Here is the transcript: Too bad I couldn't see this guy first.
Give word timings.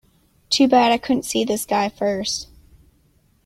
Too 0.49 0.67
bad 0.67 0.91
I 0.91 0.97
couldn't 0.97 1.25
see 1.25 1.43
this 1.45 1.63
guy 1.63 1.87
first. 1.87 2.47